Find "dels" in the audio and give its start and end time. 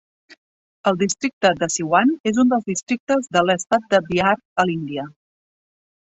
2.53-2.65